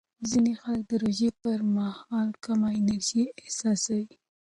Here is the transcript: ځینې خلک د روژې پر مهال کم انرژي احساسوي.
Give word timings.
ځینې 0.29 0.53
خلک 0.61 0.83
د 0.89 0.93
روژې 1.03 1.29
پر 1.41 1.59
مهال 1.75 2.29
کم 2.45 2.59
انرژي 2.77 3.23
احساسوي. 3.39 4.07